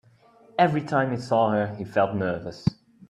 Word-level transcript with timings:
Every 0.57 0.81
time 0.81 1.11
he 1.11 1.21
saw 1.21 1.51
her, 1.51 1.75
he 1.75 1.83
felt 1.85 2.15
nervous. 2.15 2.65